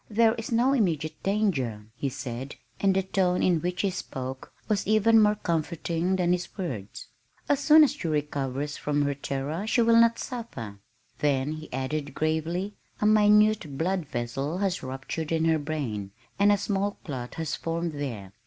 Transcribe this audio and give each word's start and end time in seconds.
"There 0.09 0.33
is 0.33 0.51
no 0.51 0.73
immediate 0.73 1.21
danger," 1.21 1.85
he 1.95 2.09
said, 2.09 2.55
and 2.79 2.95
the 2.95 3.03
tone 3.03 3.43
in 3.43 3.61
which 3.61 3.81
he 3.83 3.91
spoke 3.91 4.51
was 4.67 4.87
even 4.87 5.21
more 5.21 5.35
comforting 5.35 6.15
than 6.15 6.31
his 6.31 6.57
words. 6.57 7.05
"As 7.47 7.59
soon 7.59 7.83
as 7.83 7.91
she 7.93 8.07
recovers 8.07 8.77
from 8.77 9.03
her 9.03 9.13
terror 9.13 9.67
she 9.67 9.83
will 9.83 10.01
not 10.01 10.17
suffer" 10.17 10.79
then 11.19 11.51
he 11.51 11.71
added 11.71 12.15
gravely, 12.15 12.73
"A 12.99 13.05
minute 13.05 13.77
blood 13.77 14.07
vessel 14.07 14.57
has 14.57 14.81
ruptured 14.81 15.31
in 15.31 15.45
her 15.45 15.59
brain, 15.59 16.13
and 16.39 16.51
a 16.51 16.57
small 16.57 16.97
clot 17.03 17.35
has 17.35 17.55
formed 17.55 17.91
there. 17.91 18.33